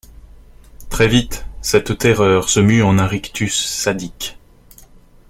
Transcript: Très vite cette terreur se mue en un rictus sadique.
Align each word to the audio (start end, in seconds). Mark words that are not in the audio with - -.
Très 0.89 1.07
vite 1.07 1.45
cette 1.61 1.99
terreur 1.99 2.49
se 2.49 2.59
mue 2.59 2.81
en 2.81 2.97
un 2.97 3.05
rictus 3.05 3.67
sadique. 3.67 4.39